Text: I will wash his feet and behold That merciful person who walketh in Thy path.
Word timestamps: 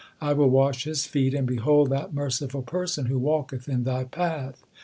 I 0.19 0.33
will 0.33 0.49
wash 0.49 0.85
his 0.85 1.05
feet 1.05 1.35
and 1.35 1.45
behold 1.45 1.91
That 1.91 2.11
merciful 2.11 2.63
person 2.63 3.05
who 3.05 3.19
walketh 3.19 3.69
in 3.69 3.83
Thy 3.83 4.05
path. 4.05 4.65